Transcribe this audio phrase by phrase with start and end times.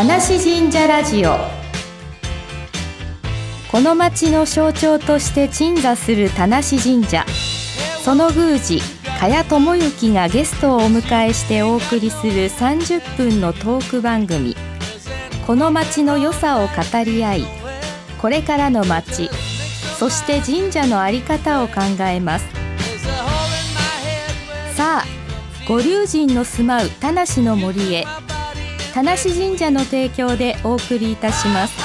[0.00, 1.36] 田無神社ラジオ。
[3.70, 7.26] この町の象徴として鎮座する田無神社。
[8.02, 8.80] その宮司
[9.20, 14.56] 茅智之がゲストをお迎えしてお送りする30分のトーク番組。
[15.46, 17.44] この町の良さを語り合い
[18.22, 19.28] これからの町
[19.98, 22.46] そして神社の在り方を考えます。
[24.74, 25.04] さあ
[25.68, 28.06] ご龍神の住まう田無の森へ。
[28.92, 31.80] 田無神社の提供でお送りいたします。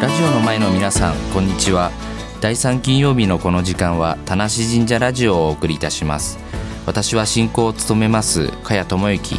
[0.00, 2.05] ラジオの前の皆さんこんにちは。
[2.40, 6.38] 第3金曜日のこの時間は田無神社ラジオをお送りいたします。
[6.84, 9.36] 私は進行を務めます茅智之。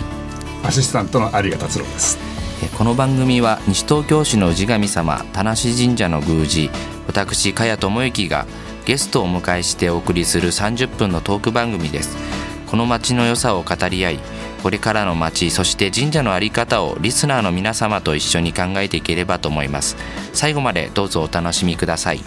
[0.63, 2.17] アシスタントの有賀達郎です。
[2.63, 6.71] えこの番組は西東京市の氏神様田無神社の宮司
[7.05, 8.47] 私茅智之が
[8.85, 12.17] ゲストをお迎えしてお送りする30分のトーク番組です。
[12.65, 14.19] この町の良さを語り合い
[14.63, 19.95] これからの町そして神社の在り方をリスナーの皆様と一緒に考えていければと思います。
[20.33, 22.21] 最後までどうぞお楽しみください、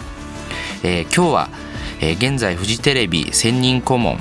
[0.83, 1.49] えー今日は、
[1.99, 4.17] えー現在フジテレビ専任顧問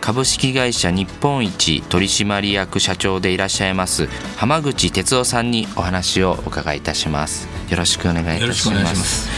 [0.00, 7.57] 株式会社日本一取締役社長でいらっしゃいます浜口哲夫さんにお話を伺いいたします。
[7.70, 9.28] よろしくお願いいたします。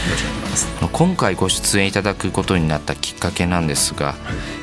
[0.91, 4.15] 今回ご出演いただくことになったきっかけなんですが、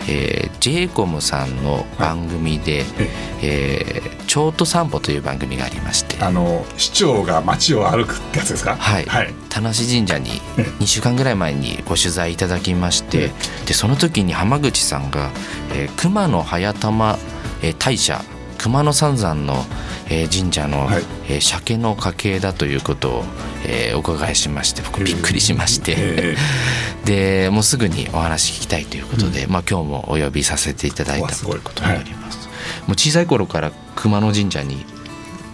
[0.09, 2.85] えー、j イコムさんの番組で
[3.43, 6.17] 「えー京都散歩」という番組がありまして。
[6.23, 8.77] あの市長が街を歩くってやつですか？
[8.79, 9.35] はい、はい。
[9.49, 13.31] 田無神社にえ2週間ぐらい前にご取材いただきまして
[13.67, 15.31] でその時に浜口さんが、
[15.75, 17.19] えー熊野早玉、
[17.63, 18.23] えー大社
[18.59, 19.65] 熊野三山の、
[20.11, 23.25] えー神社の、はいえー鮭の家系だということを、
[23.67, 26.37] えーお伺いしまして僕びっくりしまして、え
[27.05, 32.49] でもうすぐにお話聞きたいということで、まあ、今日もお呼びさせていただいたわすごいということになります。
[32.87, 34.85] もう小さい頃から熊野神社に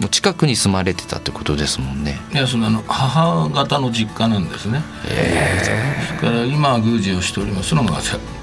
[0.01, 2.19] もう近くに住まれてたってことですもんね。
[2.33, 4.83] いやそのあの母方の実家なんですね。
[5.05, 8.01] それから今は宮司をしておりますのが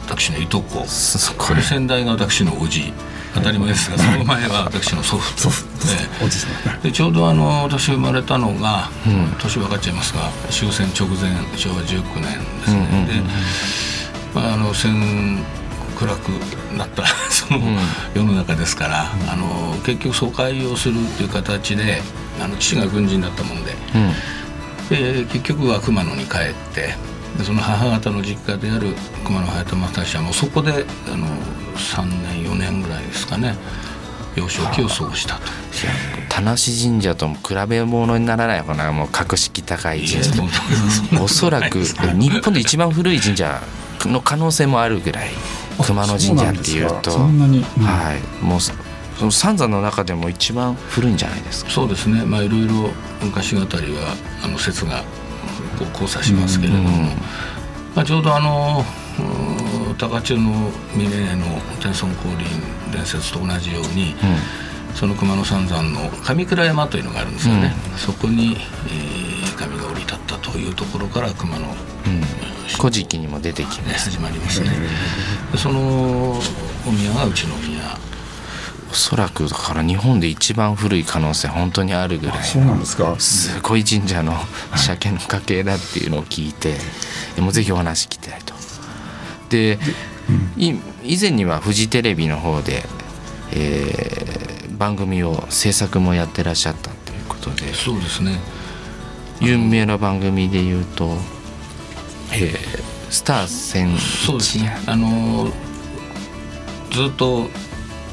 [0.08, 0.86] 私のいとこ。
[1.38, 2.94] これ先代が私のおじ。
[3.34, 5.50] 当たり前ですがその前は私の祖父。
[6.84, 8.90] でちょうどあの私生まれたのが、
[9.40, 12.24] 年分かっちゃいますが終戦直前昭和19年
[12.60, 13.06] ですね。
[13.08, 15.44] で、まあ、あの戦
[15.98, 16.30] 暗く
[16.76, 17.60] なった その
[18.14, 22.02] 世の中ですから、あの結局疎開をするっていう形で
[22.44, 23.76] あの父が軍人だったもんで。
[23.96, 24.14] うん。
[24.92, 26.96] で結局は熊野に帰って
[27.38, 28.94] でその母方の実家である
[29.26, 31.28] 熊野早玉大社もそこであの
[31.76, 33.56] 3年4年ぐらいですかね
[34.36, 35.42] 幼少期を過ごしたと。
[36.30, 40.32] 田無神社とも比べ物にならないようなもう格式高い神社。
[41.22, 43.62] おそらく日本で一番古い神社
[44.06, 45.30] の可能性もあるぐらい
[45.86, 47.16] 熊野神社っていうと。
[47.18, 48.44] うんはい。
[48.44, 48.72] もうそ
[49.18, 51.72] その三山の中でも一番古いんじゃないですか。
[51.72, 52.24] そうですね。
[52.26, 52.90] まあいろいろ
[53.22, 55.04] 昔語りはあの説が
[55.86, 57.06] こう交差しますけれども、うん。
[57.96, 58.86] まあ、ちょうどあの
[59.20, 61.06] うん高千穂の峰
[61.36, 61.46] の
[61.80, 62.48] 天孫降臨
[62.92, 64.16] 伝説と同じように、
[64.96, 69.32] その熊野三山の上倉山というのがあるんですよね、そこに、えー
[69.62, 71.74] 神が降り立ったというところから熊野うん
[72.80, 74.10] 「古事記」にも出てきます。
[74.10, 74.72] 始まりますね、
[75.52, 76.42] でその
[76.88, 77.80] お宮がうちのお宮
[78.92, 83.16] おそらくだから日本で一番古い可能性本当にあるぐらいそうなんですか？
[83.20, 84.34] すごい神社の
[84.76, 86.76] 鮭の家系だっていうのを聞いて
[87.36, 88.54] でもうぜひお話聞きたいと。
[89.50, 89.80] で、
[90.58, 92.84] い以前にはフジテレビの方で、
[93.54, 98.40] えー番組を制作もやってらっしゃったということでそうですね。
[99.40, 101.18] 有名な番組で言うと
[102.34, 104.76] 「えースター戦そうですね。
[104.88, 105.52] あの
[106.92, 107.48] ずっと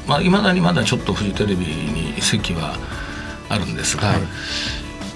[0.09, 2.75] まあいまだにまだちょっとフジテレビに席は
[3.47, 4.17] あるんですが、はい。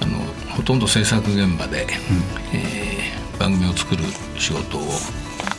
[0.02, 0.20] あの
[0.56, 1.88] ほとんど制作現場で、
[2.54, 2.94] えー
[3.40, 4.04] 番組を作る
[4.38, 4.82] 仕事を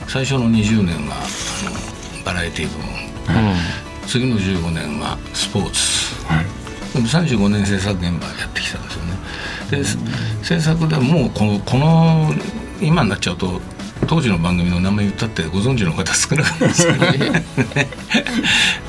[0.09, 3.55] 最初の20年はあのバラエティ部門。
[4.07, 6.25] 次の15年はスポーツ。
[6.27, 6.45] はい。
[6.95, 10.15] でも35年制作現場やってきたんですよね。
[10.41, 12.33] で制作でもうこのこの
[12.81, 13.61] 今になっちゃうと
[14.07, 17.45] 当時の番組の名前言ったってご存知の方少なかったですよね。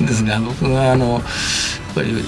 [0.00, 1.22] ですが僕があのやっ
[1.94, 2.24] ぱり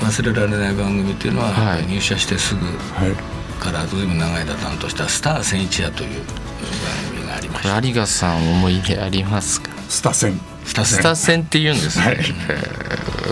[0.00, 1.86] 忘れられない番組っていうのは、はい。
[1.86, 2.72] 入社してすぐは
[3.10, 3.14] い。
[3.58, 9.70] からずいぶん長い間担当した「スター千一夜」という番組がありまこしたれ有賀さん思い出ありますか？
[9.88, 12.16] スタ戦スタ戦スタ戦って言うんですね、はい。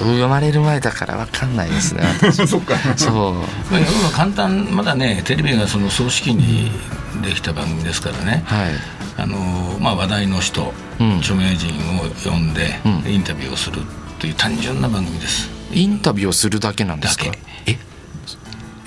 [0.00, 2.44] 生まれる前だから分かんないですね私。
[2.48, 2.74] そっか。
[2.96, 3.34] そう。
[3.34, 3.78] ま
[4.08, 6.72] あ、簡単まだねテレビがその葬式に
[7.22, 8.72] できた番組ですからね、はい。
[9.18, 11.18] あのまあ、話題の人、うん。
[11.18, 11.68] 著名人
[11.98, 13.12] を呼んで、うん。
[13.12, 13.80] インタビューをする
[14.18, 15.48] という単純な番組です。
[15.72, 17.26] インタビューをするだけなんですか？
[17.66, 17.78] え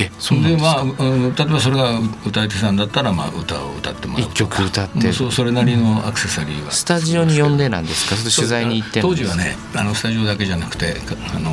[0.02, 5.08] えそでまあ、うん例えばそれが歌い手さんだったら、まあ、歌を歌ってもらう一曲歌って。
[5.08, 6.72] うんそうそれなりのアクセサリーは。
[6.72, 8.16] スタジオに呼んでなんですか？
[8.16, 11.52] 取材に行って当時はねあのスタジオだけじゃなくてかあの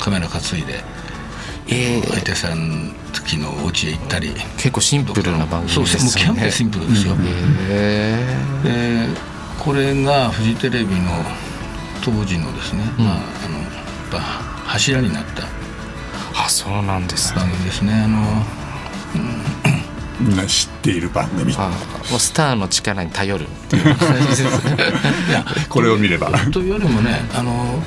[0.00, 0.82] カメラ担いで
[1.68, 4.34] えー相手さん時のお家へ行ったり。
[4.56, 5.98] 結構シンプルな番組そうです。
[5.98, 7.16] そうもうキャンプシンプルですよ、
[7.70, 9.08] へで
[9.58, 11.10] これがフジテレビの
[12.02, 13.04] 当時のですね、うん。
[13.06, 13.18] まあ、あ
[13.48, 13.68] のやっ
[14.10, 15.42] ぱ柱になった。
[15.42, 15.46] ー
[16.44, 17.40] あそうなんですね。
[17.40, 17.92] 番組ですね。
[17.94, 18.44] あの
[20.20, 21.54] みんな知っている番組。
[21.56, 21.70] あ
[22.10, 23.96] もうスターの力に頼るっていう。
[23.96, 24.76] 感じですね
[25.28, 26.30] いやこれを見れば。
[26.52, 27.82] というよりもねあの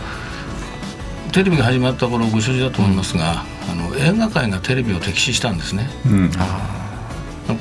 [1.38, 5.88] テレビが始まった頃ご承知だと思いますが、あの映画界がテレビを敵視したんですね。
[6.08, 6.32] うん。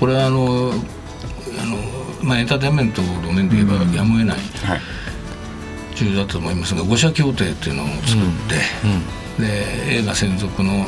[0.01, 1.77] これはあのあの、
[2.23, 4.81] まあ、エンターテインメントの面で言えばやむを得ないはい。
[5.95, 7.99] 重要だと思いますが五社協定っていうのを作っ
[9.37, 10.87] て、で映画専属の、うん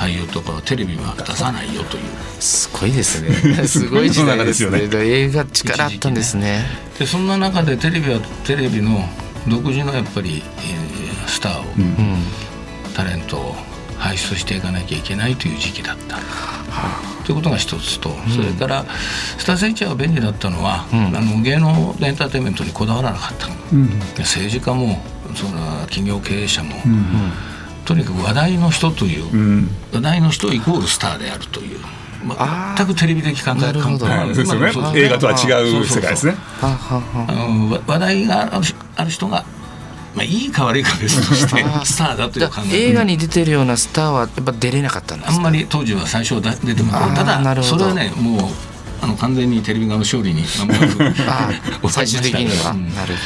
[0.00, 2.02] 俳優とかはテレビは出さないよという。
[2.40, 3.30] すごいですね。
[3.68, 4.70] すごい時代ですね。
[4.70, 6.64] 世の中ですよ映画力あったんですね。
[6.98, 9.06] でそんな中でテレビはテレビの
[9.46, 10.89] 独自のやっぱり、えー
[11.30, 12.16] スターを、うん。
[12.94, 13.56] タレントを
[13.98, 16.16] 輩出していかなきゃいけないという時期だった。
[17.24, 18.84] ということが一つと、それから
[19.38, 21.16] スターセイチャーが便利だったのは、うん。
[21.16, 23.48] あの芸能エンターテインメントにこだわらなかった、
[24.18, 25.02] 政治家も
[25.34, 27.32] その企業経営者も、うん。
[27.84, 29.70] とにかく話題の人という、うん。
[29.92, 31.78] 話題の人イコールスターであるという、
[32.76, 34.06] 全くテレビ的考えなるほど。
[34.06, 34.72] はいそうですよね。
[34.72, 35.36] まあ映画とは違
[35.78, 36.36] う世界ですね。
[37.86, 38.60] 話題が
[38.96, 39.44] ある人が、
[40.14, 42.88] まあ、いいか悪いかは別としてスターだという考え。
[42.88, 45.36] 映画に出てるようなスターはやっぱ出れなかったんですか？
[45.36, 47.24] あんまり当時は最初はだ出てもた。
[47.24, 48.40] だそれはねもう
[49.02, 50.44] あの完全にテレビ側の勝利に
[51.90, 52.94] 最終的には、うん。
[52.94, 53.20] なるこ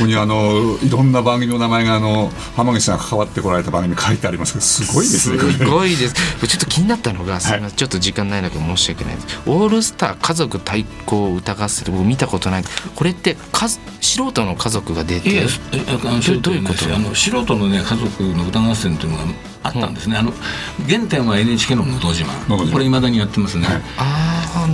[0.00, 5.38] こにあのいろんな番組の名前があの浜口さんが関わってこられた番組書いてありますけどすごいですね。
[5.38, 6.14] すごいです。
[6.14, 7.76] ちょっと気になったのが、すみません。
[7.76, 9.26] ちょっと時間ない中申し訳ないです。
[9.46, 12.64] オールスター家族対抗歌合戦僕見たことない。
[12.94, 19.24] これってか素人の家族が出ていええあのどどういうことあの素人のね家族の歌合戦というのが
[19.62, 20.32] あったんですね、あの
[20.88, 24.25] 原点は NHK の「のど自慢」これいまだにやってますね、ああな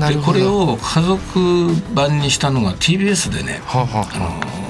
[0.09, 0.39] でるほど。
[0.39, 3.61] これを家族版にしたのが TBS でね。
[3.65, 4.19] はあ、はああ。
[4.19, 4.63] のは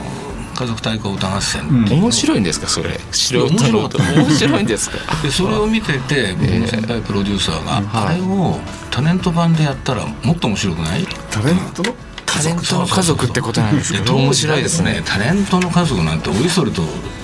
[0.55, 1.89] 家族対抗歌合戦、うん。
[1.89, 2.99] あ、面白いんですかそれ？
[3.11, 3.59] 素人の。
[3.59, 3.99] 面白かった。
[4.21, 4.99] 面白いんですか？
[5.23, 8.15] でそれを見てて僕の先輩プロデューサーが、はい。
[8.15, 8.59] あれを
[8.91, 11.07] タレント版でやったらもっと面白くない？
[11.31, 11.95] タレントの？
[12.27, 16.81] タレントの家族ってことなんですでけど面白いですねタレントの家族なんておいそれと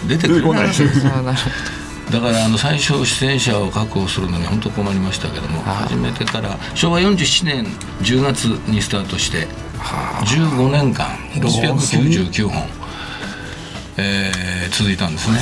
[0.06, 0.43] 出てくる。
[0.52, 1.50] ないああなるほ
[2.10, 7.64] だからあの最初出演者を確保するのに本当困りましたけどもああ始めてから昭和47年
[8.02, 9.46] 10月にスタートして
[10.25, 12.62] 15年間699本、
[13.99, 15.38] えー続いたんですね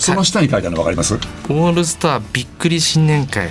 [0.00, 1.18] その下に書いてあるの分かります？
[1.18, 3.50] どオールスターびっくり新年会。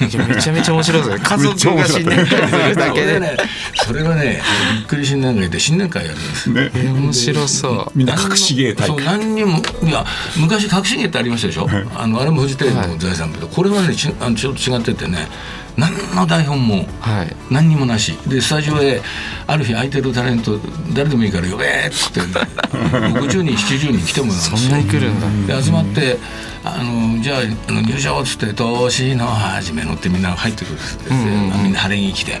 [0.00, 3.36] めちゃめちゃ面白いですね家族が新年会するだけで、ね
[3.86, 4.42] それがね
[4.78, 6.70] びっくり新年会で新年会やるんですね。
[6.74, 7.92] え面白そう。
[7.94, 10.04] みんな隠し芸大そう会何にもいや
[10.36, 15.28] 昔隠し芸ってありましたでしょ、あのあれもフジテレビの財産だけど、これはねちあのちょっと違っててね
[15.76, 17.36] 何の台本もはい。
[17.50, 18.16] 何にもなし。
[18.28, 19.00] でスタジオへ
[19.46, 20.58] ある日空いてるタレント
[20.94, 24.56] 誰でもいいから呼べっつって60人70人来てもらうんですよ。
[24.56, 25.56] そんなに来るんだ。
[25.56, 26.18] で集まって
[26.64, 27.38] あのじゃあ
[27.68, 32.38] あの入場っつって「年の初めの」ってみんな入ってくるんみんな晴れ着着て。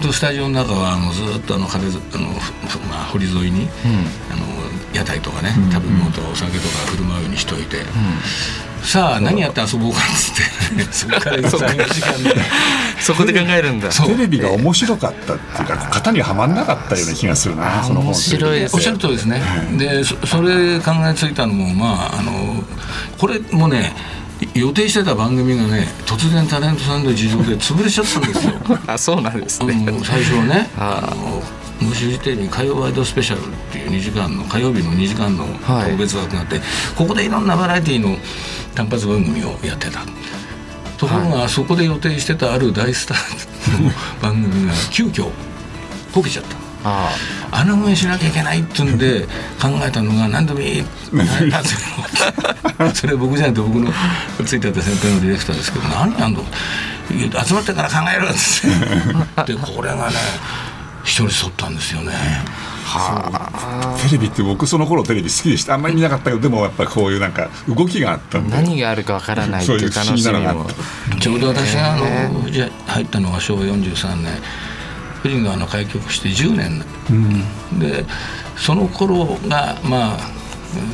[0.00, 3.68] でスタジオの中はあのずっとあの壁ずあの、ふまあ、堀沿いに、
[4.30, 4.46] あの
[4.94, 7.78] 屋台とかね食べ物とかお酒とか振る舞うようにしといて、
[8.82, 10.82] さあ何やって遊ぼうかっつって。
[10.92, 11.30] そこか。
[11.30, 12.40] ら3時間で
[13.00, 13.88] そこで考えるんだ。
[13.90, 18.60] テレビが面白かったっていうか型にはまんなかったような気がするなその本面白い。
[18.60, 19.42] ですおっしゃる通りですね。
[19.76, 22.62] でそそれ考えついたのもまああの
[23.18, 23.94] これもね
[24.54, 28.52] 予定してた番組がね突然タレントさんの事情で潰れちゃったんですよ。
[28.86, 30.70] あそうなんですあねの最初はね。
[30.78, 31.42] あの
[31.86, 36.60] フジテレビ火曜ワイドスペシャルっていう2時間の火曜日の2時間のはい特別枠があって、
[36.96, 38.16] ここでいろんなバラエティの
[38.74, 40.00] 単発番組をやってた。
[40.98, 45.30] ところが、そこで予定してたある大スターの番組が急遽
[46.12, 46.56] こけちゃった。
[46.84, 47.10] あ
[47.50, 49.22] 穴埋めしなきゃいけないっていうんで
[49.60, 50.84] 考えたのが何でもいい
[52.94, 53.92] それ僕じゃなくて僕の
[54.44, 56.44] ついてた先輩のディレクターですけど何やんの
[57.44, 59.54] 集まってから考えるっつって。
[59.54, 60.16] でこれがね
[61.08, 62.12] 一人沿ったんですよね。
[64.02, 65.74] テレビって僕その頃テレビ好きでした。
[65.74, 68.54] あんまり見なかったけどでもやっぱりこういうなんか動きがあったんで。
[68.54, 70.66] 何があるかわからないっていう楽しみも
[71.20, 71.96] ちょうど私があ
[72.28, 74.32] のじゃ入ったのが昭和43年。
[75.22, 76.84] 富士川の開局して10年、
[77.80, 78.04] で
[78.56, 80.37] その頃がまあ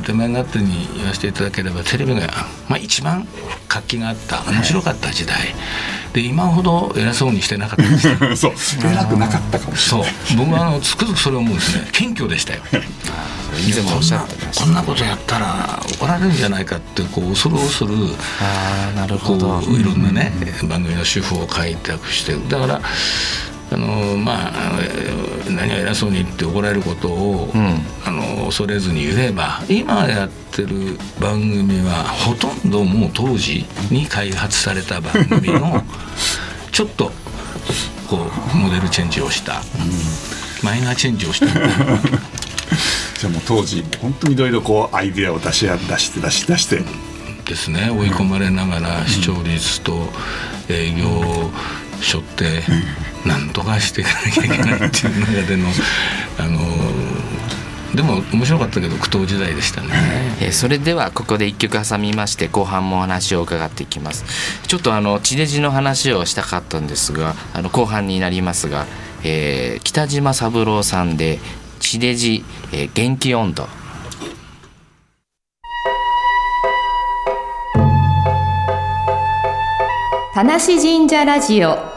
[0.04, 2.21] 手前勝手に言わせていただければテレビが、
[2.69, 3.26] まあ、一番
[3.69, 5.54] 活気があった面白かった時代、
[6.12, 8.52] で今ほど偉そうにしてなかったです そう。
[8.85, 10.12] 偉くなかったかもしれない。
[10.28, 10.37] そう。
[10.37, 11.88] 僕はあのつくづくそれを思うんですね。
[11.93, 12.61] 謙虚でしたよ。
[13.66, 17.95] 以前もおっしゃこんなってましたこんなことやったら怒られるんじゃないかってこう恐る恐る
[18.40, 20.33] ああなるほこどういろんなね
[20.64, 22.35] 番組の主婦を開拓して。
[22.49, 22.81] だから
[23.71, 27.80] あのまあえー何が偉そうに言って怒られることを、ん。
[28.06, 35.83] あの恐れずに言えば今やってる番組はほとんどもう当時に開発された番組の
[36.71, 37.12] ちょっと
[38.09, 39.62] こうモデルチェンジをした、
[40.62, 41.47] マイナーチェンジをした。
[41.56, 46.83] じゃあもう当時本当にいろいろこうアイデアを出し合出して出し出して。
[47.47, 47.90] ですね。
[47.90, 50.11] 追い込まれながら視聴率と
[50.71, 51.50] 営業を
[52.00, 52.62] 背負って
[53.25, 55.69] なんとかしていかなきゃいけないっていう中での
[56.38, 56.61] あの
[57.95, 59.88] でも面白かったけど苦闘時代でしたね。
[60.40, 64.25] えーそれではここで一曲挟みまして後半もお話を伺っていきます。
[64.66, 68.87] ちょっとあの地デジの話をしたかったんですがあの後半になりますが、
[69.23, 71.38] えー北島三郎さんで
[71.81, 73.69] 地デジ、えー元気温度。
[80.35, 81.94] 田無神社ラジオ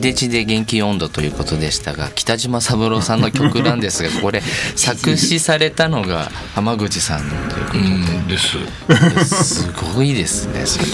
[0.00, 4.42] 地デジで元気温度ということでしたが北島三郎さんの曲なんですが これ
[4.74, 8.38] 作詞されたのが浜口さんというこうんで。
[8.38, 10.86] すとですごいですねそれ。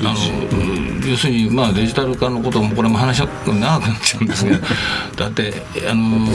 [0.00, 4.58] あのうん要するにまあデジタル化のこともこれも話が長くなっちゃうんですけど
[5.16, 6.28] だってあの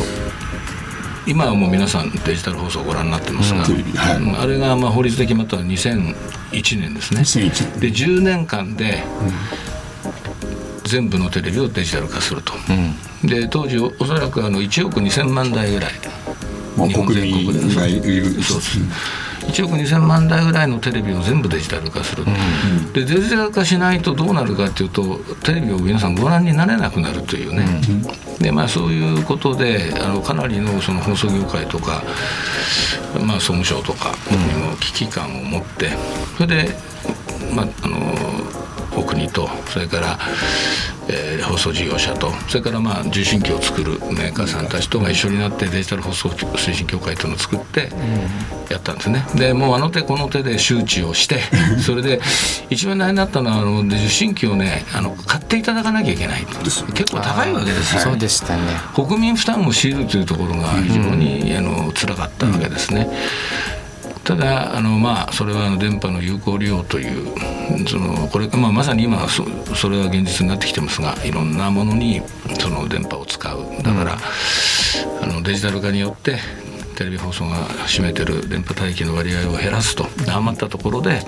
[1.28, 3.64] 今はもう皆さんデジタル放送をご覧になってますが、
[4.42, 7.22] あれがまあ法律で決まったのは2001年ですね。
[7.22, 9.04] 2001で10年間で
[10.92, 12.54] 全部のテレビをデジタル化すると、
[13.24, 15.92] で当時おおそらくあの1億2000万台ぐらい。
[16.76, 17.66] もう日本国全国で。
[17.66, 18.44] 民がいる。
[18.44, 18.80] そうです。
[19.48, 22.26] 1億2000万台ぐらいのテレビを全部デジタル化する、
[22.94, 27.66] でデジタル化しないとどうなるかっていうとテレビを皆さんご覧になれなくなるというね、
[28.40, 32.04] でまあそういうことであのかなりのその放送業界とか、
[33.26, 35.90] まあ、総務省とかにも危機感を持って。
[36.38, 36.76] それで、
[37.54, 37.98] まあ、あの
[39.02, 40.20] お国とそれから、
[41.10, 47.90] えー放送事業者とそれからまあ受信機を作るメーカーさんたちとが一緒になってデジタル放送推進協会というのを作って
[48.70, 49.26] やったんですね。
[49.36, 51.40] でもうあの手この手で周知をして
[51.84, 52.22] それで
[52.70, 56.46] 一番大変だったのはあので受信機をねあの買っていただかなきゃいけない。
[56.94, 58.02] 結構高いわけですよ。
[58.02, 58.62] そうでしたね。
[58.94, 63.08] 国民負担を強いるというところが非常に、あの辛かったわけですね。
[64.24, 69.44] ただあの、まあ、それはあの電波の有効利用というそのこれ、まあ、まさに今はそ
[69.76, 72.22] それは現実になってきてますがいろんなものに
[72.60, 73.84] その電波を使う。
[73.84, 74.18] だから、
[75.22, 76.38] あのデジタル化によって
[76.92, 80.06] テレビ放送が占めてる電波帯域の割合を減らすと。
[80.28, 81.22] 余ったところで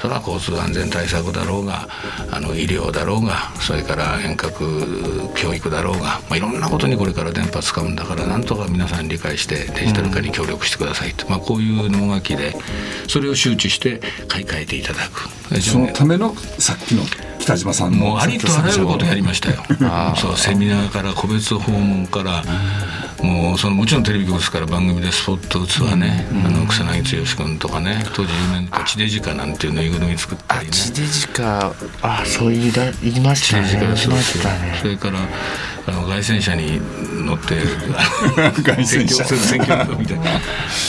[0.00, 1.88] それは交通安全対策だろうが
[2.30, 12.54] あの医療だろうがそれから遠隔教育だろうが、まあ、いろんなことにこれから電波使うんだからなんとか皆さん理解してデジタル化に協力してくださいと、まあ、こういう能書きで
[13.08, 15.28] それを周知して買い替えていただく。
[15.60, 17.04] そのためのさっきの
[17.38, 19.62] 北島さんのもうありとあらゆることやりましたよ。
[20.16, 22.42] そうセミナーから個別訪問から
[23.22, 28.04] もうそのもちろんテレビ局ですから番組でスポット打つわね、あの草薙剛君とかね。
[28.14, 30.70] 当時有名な地デジカなんていうぬいぐるみ作ったりね。
[30.70, 33.72] あ地デジかあそう言いだ言いましたね。
[33.82, 34.78] いましたね。
[34.80, 35.20] それから
[35.88, 36.80] あの凱旋車に
[37.24, 37.54] 乗って
[38.62, 39.24] 凱旋車。
[39.24, 39.60] 選
[39.98, 40.24] みたいな。
[40.24, 40.40] で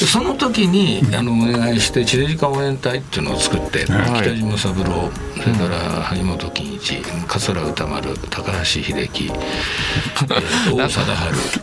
[0.08, 5.12] その時にあのお願いして地デジカ応援隊っていうのを作って、北島三郎
[5.42, 11.06] それから萩本欽一桂歌丸高橋秀樹 えー王貞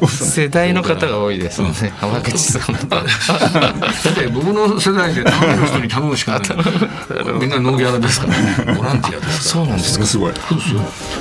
[0.06, 0.24] 治。
[0.24, 1.92] 世代の方が多いですね。
[1.98, 6.40] 浜口さんだって僕の世代で頼む人に頼むしかない。
[7.40, 8.74] みんなノーギャラですからね。
[8.76, 10.06] ボランティアですかそうなんですか。
[10.06, 10.32] すごい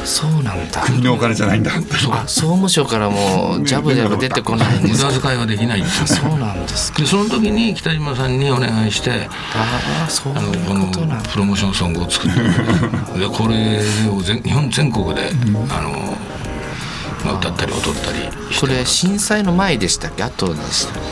[0.05, 0.81] そうなんだ。
[0.81, 1.71] 国のお金じゃないんだ。
[1.73, 5.03] あ総務省からもジャブジャブ出てこない無です。
[5.03, 6.91] か駄遣いはできないんですよそうなんです。
[6.91, 9.11] かでその時に北島さんにお願いして
[9.55, 10.41] ああそういうあ
[10.73, 12.39] のこのプロモーションソングを作って
[13.19, 13.79] でこれ
[14.09, 15.29] を全日本全国で、
[15.69, 16.17] あの
[17.25, 18.19] まあ、歌ったり踊ったり
[18.59, 20.23] これ震災の前でしたっけ？
[20.23, 21.03] 後でしたっ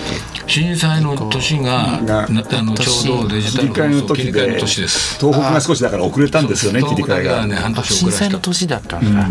[0.47, 7.47] 震災の年ががなあのちょうどデジタル切り替えの放送切り替え時での年です東北が少しだから遅れたんですよね切り替えが。
[7.47, 9.29] ね半け年遅震災の年だったんだ、あ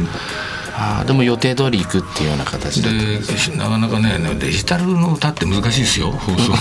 [0.81, 6.53] あでも予定通り行くっていうような形ででなかなかねデジタルの歌って難しいですよ放送。
[6.53, 6.57] あ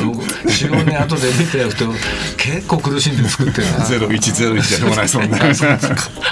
[0.00, 1.84] の45年後で見てやると
[2.36, 5.38] 結構苦しんで作ってるなゼロ一ゼロ一じゃしょうがないそんな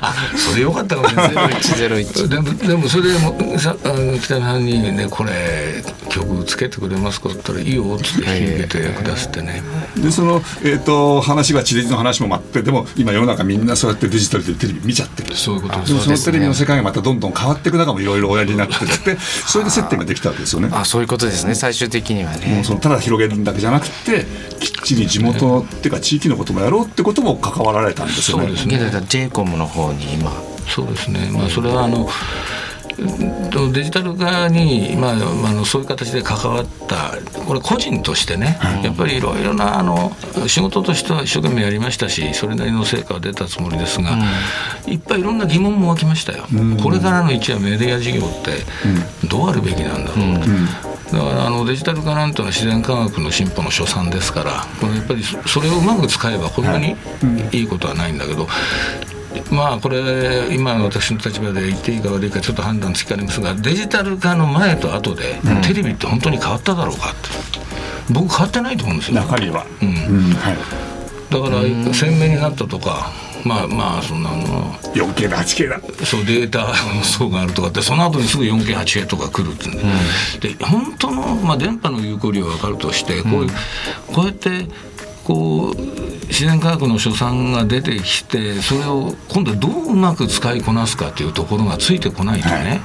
[0.00, 0.82] あそれよか。
[0.82, 9.62] ったかもしれない0101でもでもそれでもさあの北山さんにねこれ曲つけてくれますかって言ったらいいよっつって弾けてくださってね。
[9.96, 15.36] でその、えー、と話は地デジの話もあってでも今世の中みんなそうやってデジタルでテレビ見ちゃってる。
[15.36, 20.68] そういうことでですレビの世界がまたどんどん変わっていく中もいろいろおやりになってってそれで接点ができたわけですよね。
[20.72, 21.54] あそういうことですね。
[21.54, 24.24] 最終的にはもねうそのただ広げるだけじゃなくて
[24.60, 28.46] きっちり地元っていうか地域のこともやろうってことも関わられたんですよね。
[28.46, 28.76] そうですね。
[28.76, 30.30] 現在 j コムの方に今。
[30.68, 32.08] そうですね、まあ、それはあのうん
[33.72, 35.16] デジタル化に、まあ、あ
[35.52, 37.14] のそういう形で関わった
[37.46, 40.12] これ個人としてね、やっぱりいろいろなあの
[40.46, 44.18] 仕事としては一生懸命やりましたしそれなりの成果は出たつもりですが、
[44.86, 46.44] いっぱいいろんな疑問も湧きましたよ、
[46.82, 48.64] これからの一夜メディア事業って
[49.28, 50.40] どうあるべきなんだろう。
[50.82, 50.88] と。
[51.16, 56.96] だからあのデジタル化なんていうのは自然科学の進歩の所産ですからこれやっぱりそそれをうまく使えばこんなに
[57.52, 58.46] いいことはないんだけど、
[59.50, 67.48] まあこれ今私の立場で言っていいか悪いかちょっと判断つきかねますがデジタル化の前と後でテレビって本当に変わっただろうかって。
[68.10, 69.16] 僕変わってないと思うんですよ。
[69.16, 69.88] 中身は、うん。
[69.88, 70.56] うんはい、
[71.30, 73.12] だから鮮明になったとか
[73.44, 74.72] まあまあそんなの。
[74.94, 75.80] 4K だ 8K だ。
[76.04, 83.50] そうデータ層があるとかってその後にすぐ 4K8K とか来るっていうんで,、で本当の、まあ、電波の有効量は分かるとしてこう,、いう
[84.12, 84.66] こうやって
[85.28, 85.76] こう
[86.28, 92.80] 自然科学の所産が出てきてそれを今度どううまく使いこなすかというところがついてこないとね、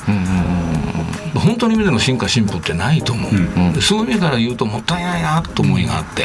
[1.34, 6.24] 本当の意味での進化進歩ってないと思う、でそういう意味から言うともったいないなと思いがあって。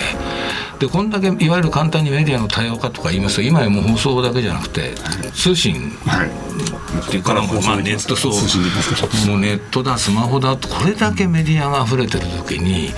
[0.80, 4.94] でこんだけいわゆる簡単にメディアの多様化とか言いますと今やもう放送だけじゃなくて
[5.34, 5.90] 通信。
[6.06, 6.28] はい。
[6.28, 8.32] っていうからもうまあネットそう。
[9.28, 12.90] もうネットだスマホだとこれだけメディアが溢れてる時に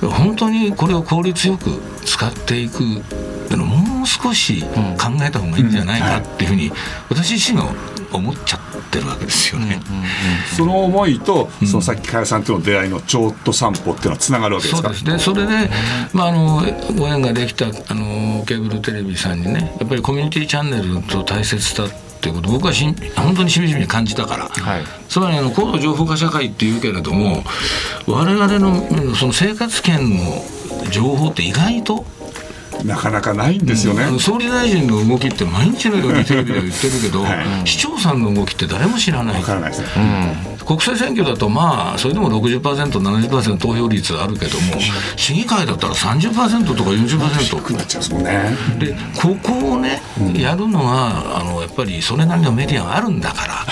[0.00, 2.80] 本当にこれを効率よく使っていく
[3.50, 4.68] のをもう少し考
[5.22, 6.72] えた方がいいんじゃないかっていうふうに
[7.08, 7.66] 私自身が
[8.12, 9.80] 思っちゃってるわけですよね。
[10.56, 14.88] その思いと、そのさっき加谷さんとの出会いのちょっと散歩っていうのはつながるわけですか？
[14.88, 15.70] そうですね、それで、
[16.12, 16.62] まあ、あの
[16.96, 24.84] ご縁ができたあのケーブルテレビさんにね、やっぱりコミュニティチャンネルと大切さっていうこと、僕はしん本当にしみじみ感じたから、はい。
[25.08, 27.44] つまりあの高度情報化社会っていうけれども、
[28.06, 30.44] 我々のうんその生活圏の
[30.90, 32.04] 情報って意外と。
[32.84, 37.46] なかなかないんですよね、あの総理大臣の動きって毎日のようにテレビでは言ってるけど、 はい。
[37.64, 39.36] 市長さんの動きって誰も知らない。
[39.36, 39.86] わからないですね、
[40.66, 44.80] 国政選挙だとまあそれでも 60%70% 投票率あるけども
[45.16, 48.56] 市議会だったら30%とか40%なっちゃうんですもんね。
[48.78, 50.02] でここをね、
[50.36, 53.66] やるのはあのやっぱりそれなりのメディアがあるんだから、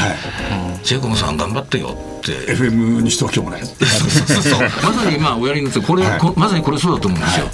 [0.82, 2.32] ジェイコムさん頑張ってよって。
[2.54, 3.60] FM にしておきもね。
[3.64, 6.18] そうそう まさに今おやりになってこれ、はい。
[6.18, 7.50] こまさにこれそうだと思うんですよ、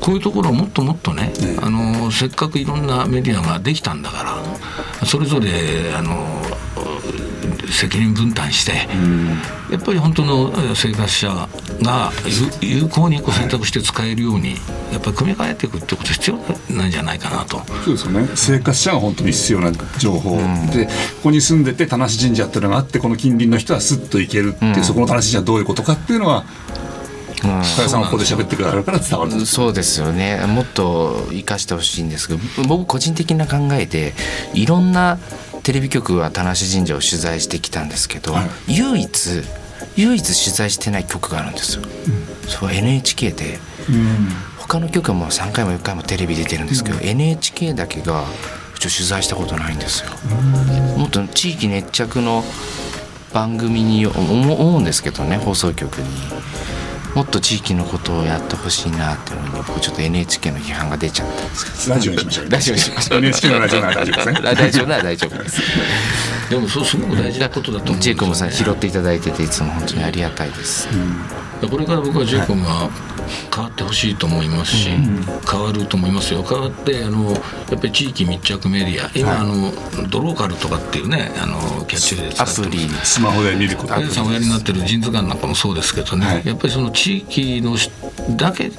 [0.00, 1.32] こういうところをもっともっとね、
[1.62, 6.26] あのせっかくいろんなメディアができたんだからそれぞれあの
[7.72, 8.88] 責任分担して、
[9.70, 11.48] やっぱり本当のえ生活者
[11.82, 12.12] が
[12.60, 14.56] 有有効にこう選択して使えるように
[14.92, 16.38] やっぱり組み替えていくってこと必要
[16.76, 17.62] なんじゃないかなと。
[17.84, 18.28] そうですよね。
[18.34, 20.36] 生活者が本当に必要な情報、
[20.72, 20.90] でこ
[21.24, 26.44] こに住んでて田無神社っていうのがあってこの近隣の人はスッと行けるっていう、そこの田無神社はどういうことかっていうのは
[27.42, 30.38] 加谷さんはここで喋ってくださるから伝わるそうですよね。
[30.46, 34.14] もっと生かしてほしいんですけど僕個人的な考えで
[34.54, 35.18] いろんな
[35.62, 38.74] テレビ局は田無神社を取材してきたんですけど、はい。
[38.76, 39.42] 唯一
[39.96, 41.82] 唯一取材してない局があるんですよ、
[42.46, 43.58] そう NHK で。
[44.58, 48.24] 他の局はもう3回も4回もテレビ出てるんですけど、NHK だけが
[48.80, 50.10] 取材したことないんですよ、
[50.96, 52.44] もっと地域熱着の
[53.32, 56.08] 番組に思思うんですけどね放送局に
[57.14, 61.94] もっと地域のことをやってほしいなっていうのに僕ちょっと NHK の批判が出ちゃったんですけど。
[61.94, 63.18] ラジオにしましょうラジオにしましょう。
[63.18, 64.40] NHK のラジオなら大丈夫ですね。
[64.42, 64.86] 大丈夫。
[64.86, 65.42] なら大丈夫。
[65.42, 65.60] です
[66.50, 66.84] でもそう。
[66.84, 68.00] すごく大事なことだと思うんですよ。
[68.00, 70.88] ジェイコムさん拾っていただいてていつも本当にありがたいです、
[71.68, 72.88] これから僕はジェイコムが
[73.54, 74.90] 変わってほしいと思いますし、
[75.50, 76.42] 変わると思いますよ。
[76.42, 79.10] 変わってあのやっぱり地域密着メディア。
[79.14, 79.72] 今、あの
[80.08, 83.96] ドローカルとかっていうねあのキャッチフレーズ使アプリスマホで見ること。
[83.96, 86.42] 皆さんおやりになってるジンズガンなんかもそうですけどね、はい。
[86.46, 87.90] やっぱりその地域のし
[88.36, 88.70] だけ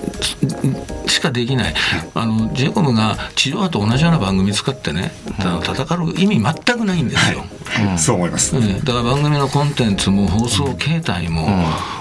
[1.07, 1.73] しかできない、
[2.13, 7.45] あの j イコムが地上波と同じような番組使ってね、戦う意味全くないんですよ。
[7.65, 11.47] はい、そう思います、だから番組のコンテンツも放送形態も、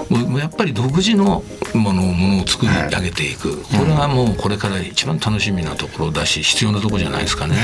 [0.08, 7.56] もうやっぱり独自のものものを作り上げていく、これがもうこれから一番楽しみなところだし必要なところじゃないですかね。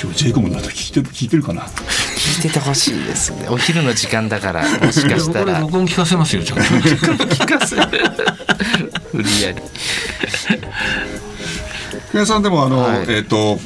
[0.00, 1.62] 今日 j イコムの後聞いて聞いてるかな？
[1.62, 3.48] 聞いててほしいですね。
[3.48, 5.60] お昼の時間だから もしかしたら。
[5.60, 6.64] 録音聞かせますよちゃんと。
[6.64, 7.76] 聞かせ
[9.12, 9.62] 無理やり。
[12.12, 13.58] 皆さんでもあの、はい、えっ、ー、と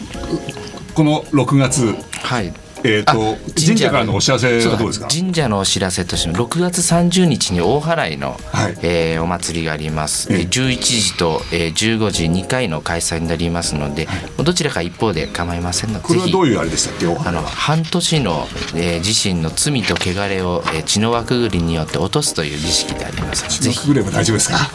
[0.94, 2.52] この6月はい
[2.86, 5.08] えーと、神社からのお知らせはどうですか？
[5.08, 17.06] 神社のお知らせとして6月30日に大払の、はい、えー、お祭りがあります、えー、11時と、えー、15時2回の開催になりますので、はい、どちらか一方で構いませんのでこれはどういうあれでしたっけ？
[17.06, 23.46] あの半年の、えー、自身の罪と汚れを、えー、血の輪くぐりによって落とすという儀式であります。
[23.48, 24.58] 血のくぐれば大丈夫ですか？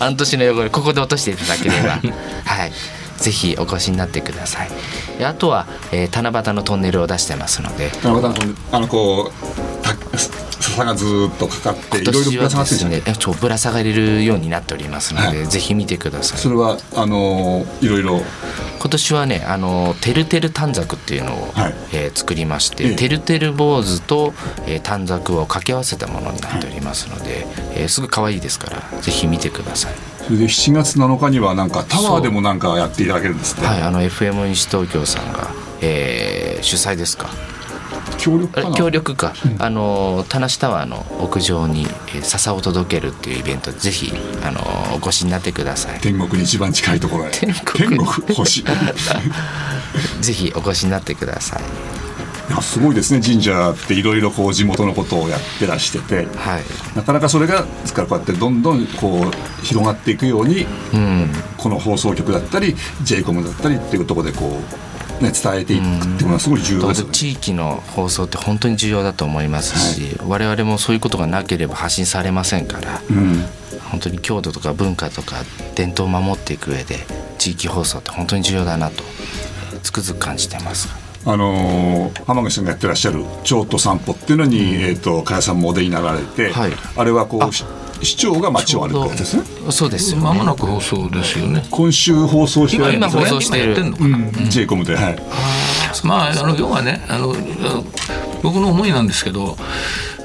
[0.00, 2.00] 半年の汚れ ここで落としていただければ。
[2.44, 2.72] はい
[3.20, 4.70] ぜひお越しになってください。
[5.24, 7.90] あとは、えー、七夕のトンネルを出してますので。
[8.02, 9.60] 七夕のトンネルあのこう
[10.60, 16.38] 笹がずっとかかっていろいろぶら下がってるねちょぶら下がれるようになっておりますので、はい、ぜひ見てください。
[16.38, 18.20] それはあのいろいろ。
[18.78, 24.32] 今年はねあのてるてる短冊っていうのを、はい、えー、作りまして、てるてる坊主と、
[24.66, 27.44] えー、短冊を掛け合わせたものになっておりますので、はい、
[27.76, 33.66] えー、すぐ可愛いですからぜひ見てくださいそれで7月7日にはなんかタワーでもなんかやっていただけるんですって。
[33.66, 37.30] はいあの FM 西東京さんが、えー、主催ですか？
[38.16, 41.86] 協力か協力か、うん、あの田無タワーの屋上に
[42.22, 44.12] 笹を届けるっていうイベントぜひ
[44.44, 44.60] あの
[44.94, 45.98] お越しになってください。
[46.00, 47.30] 天国に一番近いところへ。
[47.32, 47.98] 天国。
[48.32, 48.62] 星
[50.22, 51.99] ぜひお越しになってくださいい
[52.50, 73.44] やすごいですね神社っていろいろこう地元のことをやってらしてて、はい、なかなかそれがですからこうやってどんどんこう広がっていくように、うん、この放送局だったり j イコムだったりっていうところでこうね、伝えていくっていうのはすごい重要です、ね、地域の放送って本当に重要だと思いますし、はい、我々もそういうことがなければ発信されませんから、うん、
[73.90, 75.36] 本当に郷土とか文化とか
[75.74, 76.96] 伝統を守っていく上で
[77.38, 79.02] 地域放送って本当に重要だなと
[79.82, 81.09] つくづく感じてます。
[81.26, 89.42] あのー、浜口さんがやってらっしゃる「京都散歩」っていうのに、うん、えーと、加谷さんもお出になられて、はい、あれはこう市長が街を歩くですね。
[89.70, 91.66] そうですまもなく放送ですよね。
[91.70, 95.22] 今週放送してる今放送してるのかな、うん、J コムではい。
[96.04, 97.34] まああの要はねあの
[98.42, 99.58] 僕の思いなんですけど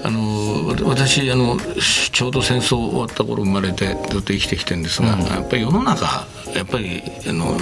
[0.06, 1.58] あの私あの
[2.12, 7.58] ちょうど戦争終わった頃生まれてずっと生きてきてるんですが、うん、やっぱり世の中やっぱりあの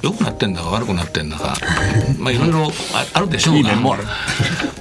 [0.00, 1.56] 良くなってんだか悪くなってんだか
[2.16, 2.72] まあいろいろ
[3.14, 3.70] あるでしょうが。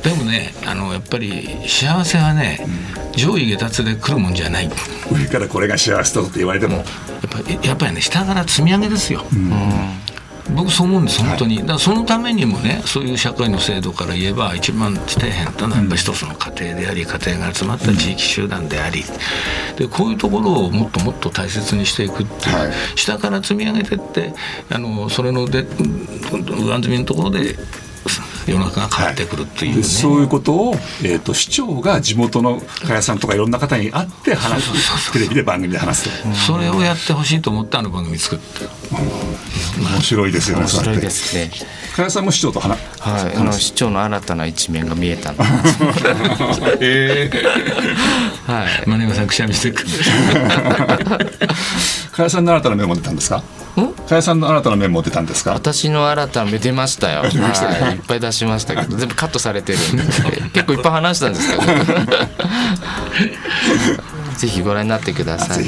[0.04, 2.66] でもねあのやっぱり幸せはね、
[3.16, 4.70] 上位下達で来るもんじゃない。
[5.12, 6.86] 上からこれが幸せだって言われても、やっ
[7.30, 9.26] ぱりやっぱりね下から積み上げですよ。
[9.34, 9.97] うん
[10.58, 19.04] 僕そう思うんです本当に、だからそのためにもねそういう社会の制度から言えば一番底辺というのはやっぱ一つの家庭であり家庭が集まった地域集団であり
[19.78, 24.34] でこういうところをもっともっと大切にしていくっていう、はい、下から積み上げてって
[24.72, 27.56] あのそれので上積みのところで
[28.48, 29.74] 世の中が変わってくるっていう、ね。
[29.76, 35.12] はい、そういうことを、えーと、市長が地元の加谷さんとかいろんな方に会って話す。
[35.14, 36.34] テレビで番組で話すと。
[36.34, 38.66] それをやってほしいと思ってあの番組作って、
[39.78, 41.52] うん、面白いですよね面白いですね。
[41.92, 43.36] 加谷さんも市長と話はい。
[43.36, 45.38] あの市長の新たな一面が見えたの
[46.80, 47.38] ええ。
[48.48, 48.84] ー、はい。
[48.88, 49.90] 真山さんくしゃみしてくる。
[52.12, 53.44] 加谷さんの新たな面も出たんですか？
[53.78, 55.52] 加谷さんの新たな面も出たんですか？
[55.56, 58.96] 私の新たな面出ましたよ、はい、いっぱい出しましたけど。
[58.98, 60.04] 全部カットされてるんで。
[60.54, 61.62] 結構いっぱい話したんですけど。
[64.38, 65.66] ぜひご覧になってください。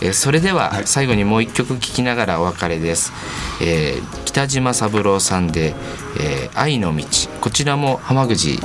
[0.00, 3.12] えそれでは最後にもう一曲聴きながらお別れです、
[3.60, 5.74] えー、北島三郎さんで、
[6.18, 7.04] えー「愛の道」
[7.40, 8.58] こちらも浜口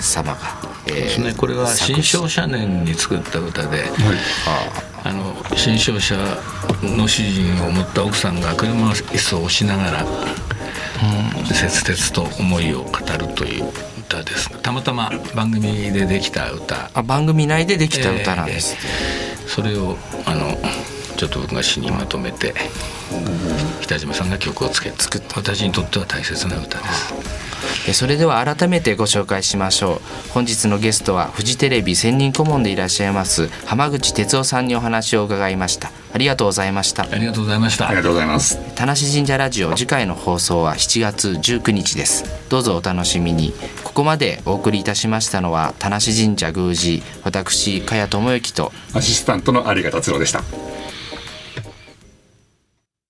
[0.00, 0.38] 様が、
[0.86, 1.34] えー、ですね。
[1.36, 3.90] これは新商社年に作った歌で、はい、
[5.04, 6.16] あの新商社
[6.82, 10.06] の主人を持った奥さんが車椅子を押しながら、う
[11.42, 14.50] ん、切々と思いを語るという歌です。
[14.62, 16.90] たまたま番組でできた歌。
[16.94, 20.49] あ番組内でできた歌なんです、えー、それをあの
[21.20, 22.54] ちょっと僕が詩にまとめて
[23.82, 26.84] 北島さんが曲をつけ作って私にとっては大切な歌で
[27.92, 27.92] す。
[27.92, 30.30] それでは改めてご紹介しましょう。
[30.30, 35.92] 本日のゲストはフジテレビ専任顧問でいらっしゃいます浜口哲夫さんにお話を伺いました。
[36.14, 37.02] ありがとうございました。
[37.02, 37.86] ありがとうございました。
[37.86, 38.58] ありがとうございます。
[38.74, 42.24] 田無神社ラジオ次回の放送は7月19日です。
[42.48, 43.52] どうぞお楽しみに。
[43.84, 50.42] ここまでお送りいたしましたのは田無神社宮司私茅智之とアシスタントの有賀達郎でした